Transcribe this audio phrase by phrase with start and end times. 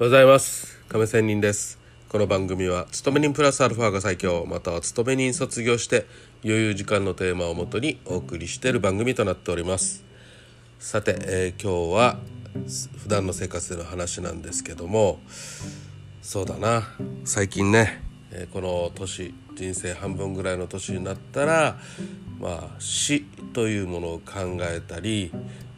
[0.00, 0.78] おはようございます。
[0.88, 1.78] 亀仙人です。
[2.08, 6.06] この番組は勤め人プラスアルファが最強または勤め人卒業して
[6.42, 10.02] 余裕時間のテーマをもとにお送りしている番組となっております。
[10.78, 12.18] さて、えー、今日は
[12.96, 15.20] 普段の生活での話なんですけども
[16.22, 16.82] そうだな。
[17.26, 21.76] 最近ね、えー、この年人生半分ぐらいの年になったら
[22.40, 25.30] まあ死というものを考えたり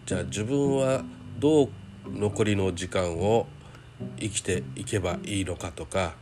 [0.07, 1.03] じゃあ自分は
[1.41, 1.69] どう
[2.07, 3.49] 残りの時間を
[4.19, 6.15] 生きていけばいいのかとか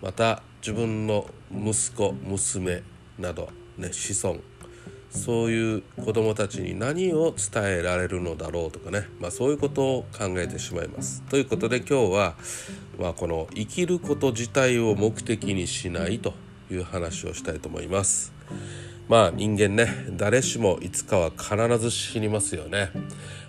[0.00, 2.82] また自分の息子娘
[3.18, 3.48] など、
[3.78, 4.40] ね、子孫
[5.10, 11.22] そういう子どもたちに何を伝えられるのだろうとかね、まあ、そういうことを考えてしまいます。
[11.28, 12.34] ということで今日は、
[12.98, 16.32] まあ、この生きること自体を目的にしないと
[16.70, 18.32] いう話をしたいと思います。
[19.08, 22.90] まあ人間ね誰しもいつかは必ず死にますよね。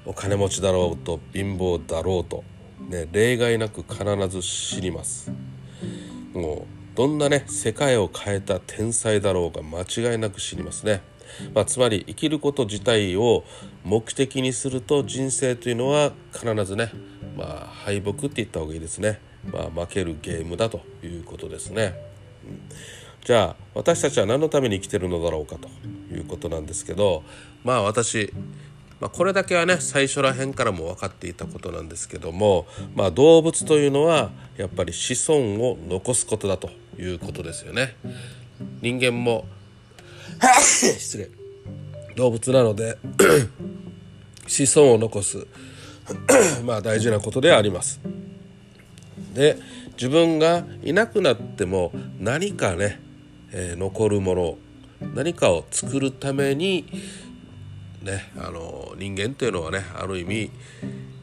[0.06, 2.44] お金持ちだろうと貧乏だろうと
[2.90, 5.32] ね、例外なく必ず死にます。
[6.34, 11.02] もうどんなね世界を変えた天才だろうが間違いなく死にますね、
[11.54, 13.44] まあ、つまり生きること自体を
[13.84, 16.92] 目的にすると人生というのは必ずね、
[17.36, 19.20] まあ、敗北って言った方がいいですね、
[19.52, 21.96] まあ、負けるゲームだということですね、
[22.46, 22.62] うん、
[23.24, 25.68] じゃあ私たちは何のために生きてるのだろうかと
[26.14, 27.24] いうことなんですけど
[27.64, 28.32] まあ私
[29.00, 37.96] まあ、これだけはね最初ら辺からも分かっていたことなんですけども、まあ、動物というのはやっぱり子孫を残すことだということですよね。
[38.82, 39.46] 人間も
[40.62, 41.30] 失礼
[42.16, 42.98] 動物なので
[44.48, 45.48] 子孫を残す
[46.64, 48.00] まあ大事なことであります。
[49.34, 49.58] で
[49.94, 53.00] 自分がいなくなっても何かね、
[53.52, 54.58] えー、残るもの
[55.14, 56.86] 何かを作るために
[58.04, 60.52] ねあの人間っていうのはねある意味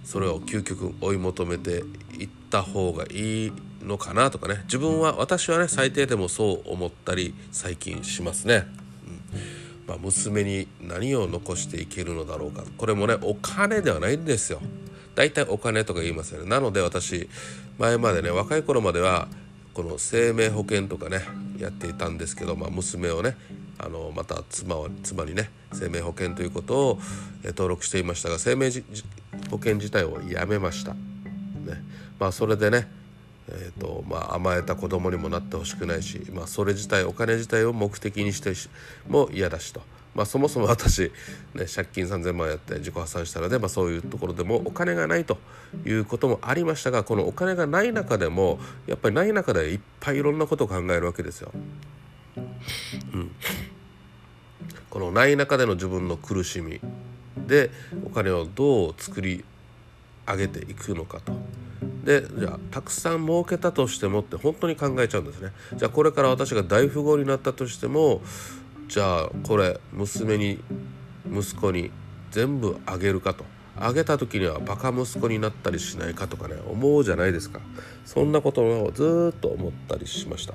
[0.04, 1.84] それを究極追い求めて
[2.18, 8.66] いった方がいいのかなとかね自分は私はね最低でもそう思ったり最近しますね。
[9.06, 14.60] うんまあ、娘に何を残していけるのだろうかこれもねお金ではないんですよ。
[15.14, 16.48] 大体お金とか言いますよね。
[16.48, 17.28] なので私
[17.78, 19.28] 前までね若い頃までは
[19.74, 21.22] この生命保険とかね
[21.58, 23.36] やっていたんですけど、まあ、娘をね
[23.82, 26.98] あのまた妻は妻にね生命保険ということを、
[27.44, 28.82] え登録していましたが生命
[29.50, 30.92] 保険自体をやめました。
[30.92, 30.98] ね
[32.18, 32.88] まあ、それでね
[33.52, 38.52] えーとまあ、甘えた子供にもなってほしくないし、まあ、それ自体お金自体を目的にして
[39.08, 39.82] も嫌だしと、
[40.14, 41.10] まあ、そもそも私、
[41.54, 45.38] ね、借金3,000万やって自己破産したらね、まあ、そういうところでもお金がないと
[45.84, 51.50] いうこともありましたがこのお金がない中でもやっぱりない中でいっぱいいろんなことを考えるわけですよ。
[53.12, 53.30] うん、
[54.90, 56.80] このない中での自分の苦しみ
[57.46, 57.70] で
[58.04, 59.44] お金をどう作り
[60.26, 61.32] 上げていくのかと。
[62.04, 65.52] でじゃあたくさん儲けたとしてもって本当に考えちゃうんですね。
[65.76, 68.20] じゃあこれから私が大富豪になったとしても
[68.88, 70.62] じゃあこれ娘に
[71.30, 71.90] 息子に
[72.30, 73.44] 全部あげるかと。
[73.76, 77.60] あげた時にはバカ息子になったりしないかとかね思うじゃないですか
[78.04, 80.52] そんなことをずっと思ったりしました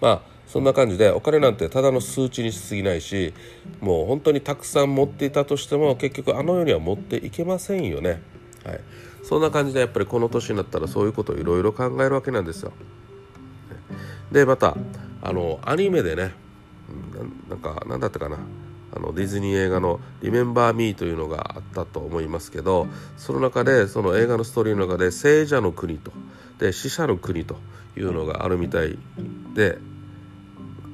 [0.00, 3.32] まあそんな感じでお金なんてただの数値にしすぎないし
[3.80, 8.20] もう本当にたくさん持っていたとしても結局あの世には持っていけませんよね。
[8.62, 8.80] はい、
[9.22, 12.72] そんな感じでやっぱりこの年になったらそういうことをいろいろ考えるわけなんですよ。
[14.30, 14.76] でまた
[15.22, 16.34] あのアニメでね
[17.48, 18.36] なんか何だったかな
[18.94, 26.12] あのディズニー映画の「リメンバー・ミー」というのがあったと思いますけどその中でその映画のストーリーの中で聖者の国と
[26.58, 27.56] で死者の国と
[27.96, 28.98] いうのがあるみたい
[29.54, 29.78] で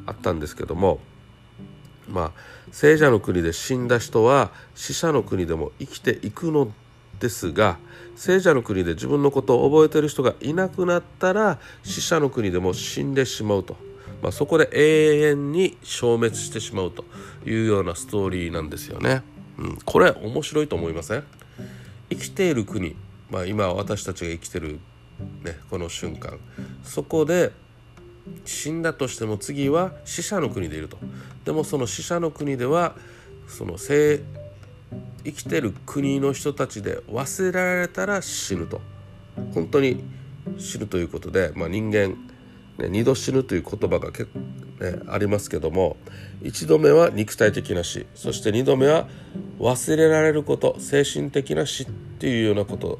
[0.08, 0.98] あったんですけども
[2.08, 2.32] まあ
[2.72, 6.72] 聖者の国で死んだ人は死者の国でも生きていくの
[7.20, 7.78] ですが
[8.16, 13.76] 聖者の国で自分のことを覚えてる人がいなくなったら死者の国でも死んでしまうと、
[14.22, 17.04] まあ、そこで永遠に消滅してしまうと
[17.44, 19.22] いうようなストーリーなんですよね。
[19.58, 21.24] うん、これ面白いと思いません？
[22.10, 22.96] 生きている国、
[23.30, 24.78] まあ、今私たちが生きてる、
[25.44, 26.38] ね、この瞬間。
[26.84, 27.52] そこで
[28.44, 30.98] 死んだとしても次は死者の国でいると
[31.44, 32.94] でもその死者の国では
[33.46, 34.20] その生
[35.24, 38.80] 生きてる国の人たちで忘れられたら死ぬと
[39.54, 40.02] 本当に
[40.56, 42.16] 死ぬということで、まあ、人間、
[42.78, 44.38] ね、二度死ぬという言葉が結構、
[44.84, 45.96] ね、ありますけども
[46.42, 49.08] 一度目は肉体的な死そして二度目は
[49.58, 51.86] 忘れられること精神的な死っ
[52.18, 52.98] ていうようなこと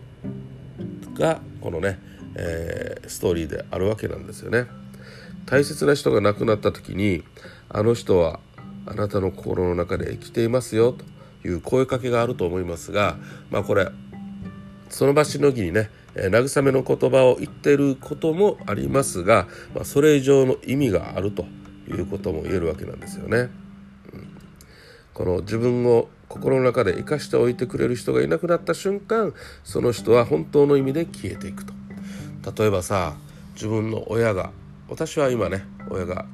[1.14, 1.98] がこのね、
[2.34, 4.66] えー、ストーリーであるわけなんですよね。
[5.48, 7.24] 大切な人が亡くなった時に
[7.70, 8.38] あの人は
[8.84, 11.06] あなたの心の中で生きていますよと
[11.48, 13.16] いう声かけがあると思いますが
[13.50, 13.88] まあこれ
[14.90, 21.44] その場しのぎにね、え慰めの言葉を言ってることもありますが、まあ、それ以上の意味があると
[21.88, 23.50] いうことも言えるわけなんですよね。
[24.14, 24.28] うん、
[25.12, 29.34] この自分を心の中で生かしておいてくれる人がいなくなった瞬間
[29.64, 31.72] その人は本当の意味で消えていくと
[32.54, 33.16] 例えばさ
[33.54, 34.52] 自分の親が
[34.88, 36.26] 私は今ね親が、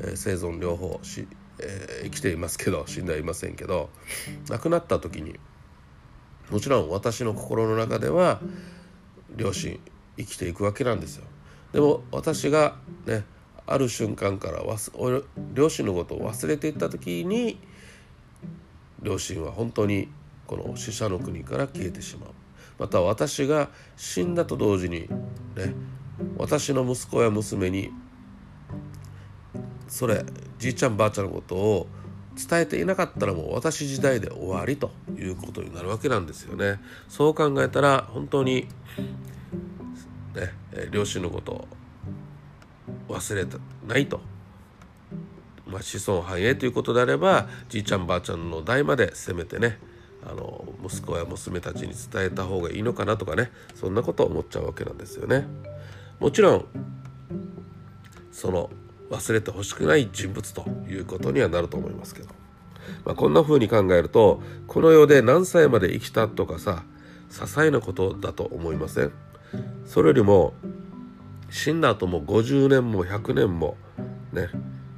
[0.00, 1.26] えー、生存療法し、
[1.58, 3.90] えー、生きていますけど死んではいませんけど
[4.48, 5.38] 亡くなった時に
[6.50, 8.40] もちろん私の心の中では
[9.34, 9.80] 両親
[10.16, 11.24] 生きていくわけなんですよ。
[11.72, 12.76] でも私が
[13.06, 13.24] ね
[13.66, 14.62] ある瞬間から
[15.52, 17.58] 両親のことを忘れていった時に
[19.02, 20.08] 両親は本当に
[20.46, 22.30] この死者の国から消えてしまう。
[22.78, 25.08] また私が死んだと同時に
[25.56, 25.74] ね
[26.38, 27.90] 私の息子や娘に
[29.88, 30.24] それ
[30.58, 31.86] じいちゃんばあちゃんのことを
[32.36, 36.80] 伝えていなかったらもう私時代で終わりということになるわけなんですよね。
[37.08, 38.68] そう考えたら本当に
[40.34, 40.52] ね
[40.90, 41.68] 両親のことを
[43.08, 44.20] 忘れてないと
[45.66, 49.78] まあ、子孫繁栄ということであればじいちゃんばあちゃんの代までせめてね
[50.24, 55.46] あの息子や娘たちに伝えた方がいいのかなとかねそんなことを思っちゃうわけなんですよね。
[56.18, 56.64] もちろん
[58.32, 58.70] その
[59.10, 62.28] 忘れてほしくない人物ということにはなると思いますけど、
[63.04, 66.84] まあ、こんな風に考えるとこの世で何歳まで生きたとかさ
[67.30, 69.12] 些細なことだと思いません？
[69.86, 70.54] それよりも
[71.50, 73.76] 死んだ後も50年も100年も
[74.32, 74.48] ね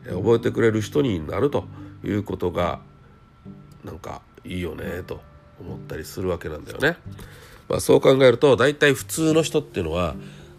[0.06, 1.66] 覚えてくれる人になると
[2.04, 2.80] いうことが
[3.84, 5.20] なんかいいよねと
[5.60, 6.96] 思ったりするわけなんだよね。
[7.68, 10.14] まあ、そう考えると大体普通の人っていうのは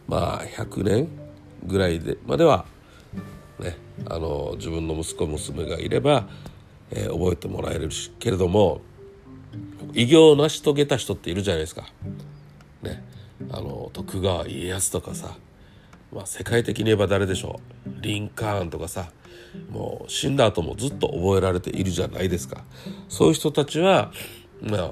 [0.09, 1.07] まあ100年
[1.63, 2.65] ぐらいでまでは
[3.59, 3.77] ね
[4.09, 6.27] あの自分の息子娘がいれば、
[6.89, 8.81] えー、覚えてもらえるけれども
[9.93, 11.83] 偉業を成し遂げた人っているじゃないですか。
[12.81, 13.03] ね、
[13.51, 15.35] あの徳川家康とかさ、
[16.11, 19.11] まあ、世界的に言えば誰でしょうリンカーンとかさ
[19.69, 22.63] もう死んだ後もずっと覚えられているじゃないですか
[23.09, 24.11] そういう人たちは
[24.61, 24.91] まあ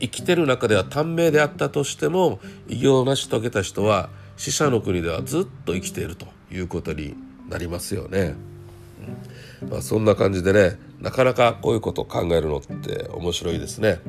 [0.00, 7.14] 生きてる中では短命であったとしても偉業を成し遂げた人は死者の国ではずっと生きているということに
[7.48, 8.34] なりますよね。
[9.68, 14.00] まあ、そんな感じでねなかなかこういうことを考えるのって面白いですね。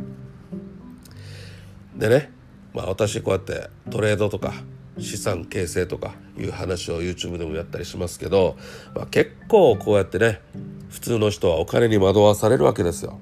[1.95, 2.31] でね、
[2.73, 4.53] まあ、私こうやってトレードとか
[4.99, 8.57] 資産形成とかいう話を YouTube でもやったりしますけど、
[8.95, 10.41] まあ、結構こうやってね
[10.89, 13.19] 普通の人はお金に惑わされるわけですよ。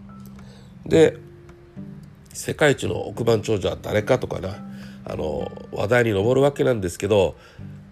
[0.85, 1.17] で
[2.37, 4.55] 世界一の億万長者は誰かとかな。
[5.09, 7.37] あの話題に上るわけなんですけど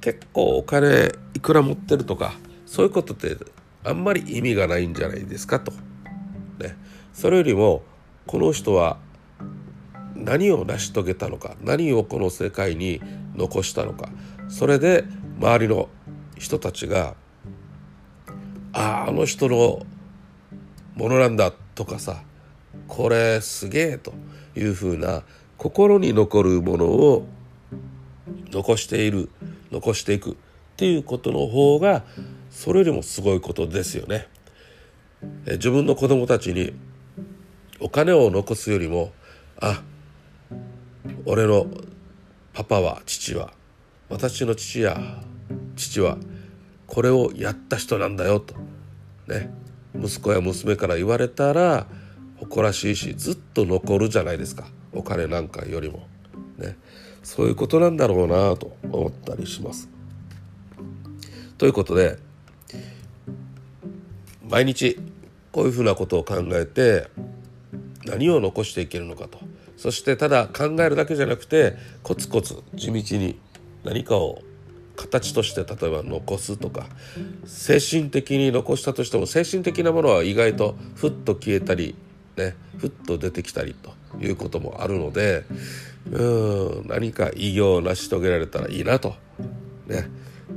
[0.02, 2.34] 結構お金いくら持ってるとか
[2.66, 3.38] そういうことって
[3.86, 5.72] あんまり意味がないんじゃないですかと。
[6.60, 6.76] ね、
[7.14, 7.84] それよりも
[8.28, 8.98] この人は
[10.14, 13.02] 何を成し遂げたのか何をこの世界に
[13.36, 14.10] 残したのか。
[14.50, 15.06] それで
[15.40, 15.90] 周りの
[16.38, 17.16] 人たちが
[18.74, 19.86] 「あああの人の
[20.96, 22.22] ものなんだ」とかさ
[22.88, 24.14] 「これすげえ」と
[24.56, 25.24] いうふうな
[25.58, 27.28] 心に残るものを
[28.52, 29.30] 残している
[29.72, 30.36] 残していくっ
[30.78, 32.04] ていうことの方が
[32.50, 34.28] それよりもすごいことですよね。
[35.46, 36.74] 自分の子供たちに
[37.80, 39.12] お金を残すよりも
[39.60, 39.82] あ
[41.26, 41.68] 俺の
[42.54, 43.52] パパは父は
[44.10, 44.98] 私の父や
[45.76, 46.18] 父は
[46.88, 48.56] これをやった人なんだよと
[49.28, 49.52] ね
[49.96, 51.88] 息子や娘から言われたら
[52.38, 54.66] 誇らしいしずっと残るじゃないですか。
[54.94, 56.08] お金なんかよりも。
[56.58, 56.78] ね。
[57.24, 59.90] そういうことなんだろうなと思ったりします。
[61.58, 62.18] ということで
[64.48, 65.00] 毎日
[65.52, 67.08] こういうふうなことを考えて
[68.06, 69.40] 何を残していけるのかと。
[69.78, 73.40] そしてただ考えるだけじゃなくてコツコツ地道に
[73.84, 74.42] 何かを
[74.96, 76.88] 形として例えば残すとか
[77.46, 81.96] 精神的に残したとしても精神的なものは意外とふっと消えたり
[82.38, 85.46] ねふっと出てきたりということもあるので
[86.12, 89.16] うん何か偉業を成し遂げられたらいいなと
[89.88, 90.10] ね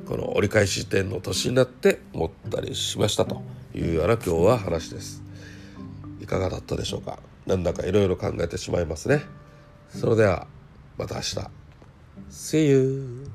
[0.06, 3.42] この折り返し点の年になって思ったりしましたと
[3.74, 5.22] いうような今日は話です。
[6.20, 7.20] いかがだったでしょうか？
[7.46, 9.22] なんだかいろいろ考えてしまいますね。
[9.88, 10.46] それでは
[10.98, 11.36] また明日。
[12.30, 13.30] See you!